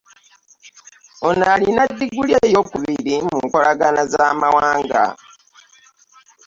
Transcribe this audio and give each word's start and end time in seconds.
Ono 1.27 1.43
alina 1.53 1.83
ddiguli 1.91 2.33
eyookubiri 2.47 3.15
mu 3.27 3.37
nkolagana 3.45 4.01
z'amawanga 4.11 5.03